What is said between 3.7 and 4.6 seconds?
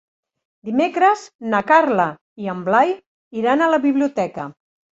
la biblioteca.